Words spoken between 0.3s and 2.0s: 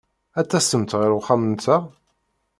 Ad tasemt ɣer wexxam-nteɣ?